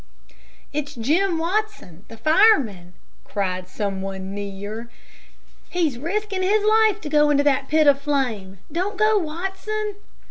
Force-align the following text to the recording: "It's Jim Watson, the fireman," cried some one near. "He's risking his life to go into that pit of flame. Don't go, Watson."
"It's 0.73 0.95
Jim 0.95 1.37
Watson, 1.37 2.05
the 2.07 2.17
fireman," 2.17 2.95
cried 3.23 3.67
some 3.67 4.01
one 4.01 4.33
near. 4.33 4.89
"He's 5.69 5.99
risking 5.99 6.41
his 6.41 6.63
life 6.65 6.99
to 7.01 7.07
go 7.07 7.29
into 7.29 7.43
that 7.43 7.67
pit 7.67 7.85
of 7.85 8.01
flame. 8.01 8.57
Don't 8.71 8.97
go, 8.97 9.19
Watson." 9.19 9.97